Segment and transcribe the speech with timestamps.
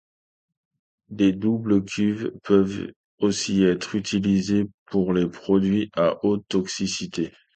[1.09, 7.31] Des doubles cuves peuvent aussi être utilisées pour les produits à haute toxicité.